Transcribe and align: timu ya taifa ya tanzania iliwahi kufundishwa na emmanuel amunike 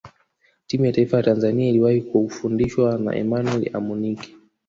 timu 0.67 0.85
ya 0.85 0.91
taifa 0.91 1.17
ya 1.17 1.23
tanzania 1.23 1.69
iliwahi 1.69 2.01
kufundishwa 2.01 2.97
na 2.97 3.15
emmanuel 3.15 3.69
amunike 3.73 4.35